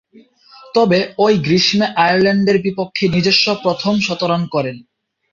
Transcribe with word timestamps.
তবে, 0.75 0.99
ঐ 1.19 1.27
গ্রীষ্মে 1.37 1.87
আয়ারল্যান্ডের 1.95 2.57
বিপক্ষে 2.61 3.05
নিজস্ব 3.07 3.45
প্রথম 3.63 3.93
শতরান 3.99 4.43
করেন। 4.47 4.77